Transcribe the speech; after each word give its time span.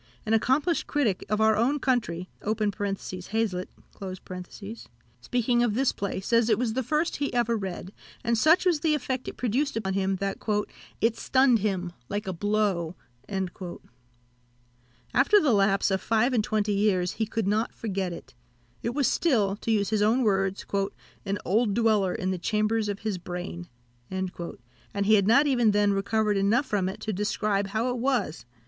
An 0.25 0.33
accomplished 0.33 0.87
critic 0.87 1.23
of 1.29 1.39
our 1.39 1.55
own 1.55 1.77
country 1.77 2.27
(Hazlitt), 2.43 3.69
speaking 5.21 5.61
of 5.61 5.75
this 5.75 5.91
play, 5.91 6.19
says 6.19 6.49
it 6.49 6.57
was 6.57 6.73
the 6.73 6.81
first 6.81 7.17
he 7.17 7.31
ever 7.35 7.55
read, 7.55 7.93
and 8.23 8.35
such 8.35 8.65
was 8.65 8.79
the 8.79 8.95
effect 8.95 9.27
it 9.27 9.37
produced 9.37 9.77
on 9.85 9.93
him, 9.93 10.15
that 10.15 10.39
"it 11.01 11.15
stunned 11.17 11.59
him, 11.59 11.93
like 12.09 12.25
a 12.25 12.33
blow." 12.33 12.95
After 13.29 13.77
the 15.39 15.53
lapse 15.53 15.91
of 15.91 16.01
five 16.01 16.33
and 16.33 16.43
twenty 16.43 16.73
years, 16.73 17.11
he 17.11 17.27
could 17.27 17.47
not 17.47 17.71
forget 17.71 18.11
it; 18.11 18.33
it 18.81 18.95
was 18.95 19.07
still, 19.07 19.55
to 19.57 19.69
use 19.69 19.91
his 19.91 20.01
own 20.01 20.23
words, 20.23 20.65
"an 21.27 21.37
old 21.45 21.75
dweller 21.75 22.15
in 22.15 22.31
the 22.31 22.39
chambers 22.39 22.89
of 22.89 23.01
his 23.01 23.19
brain," 23.19 23.67
and 24.09 24.31
he 25.03 25.13
had 25.13 25.27
not 25.27 25.45
even 25.45 25.69
then 25.69 25.93
recovered 25.93 26.37
enough 26.37 26.65
from 26.65 26.89
it 26.89 26.99
to 27.01 27.13
describe 27.13 27.67
how 27.67 27.89
it 27.91 27.99
was. 27.99 28.45